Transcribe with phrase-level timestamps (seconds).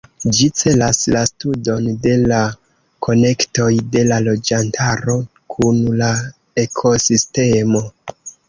[0.35, 2.39] Ĝi celas la studon de la
[3.07, 5.19] konektoj de la loĝantaro
[5.57, 6.11] kun la
[6.67, 7.89] ekosistemo.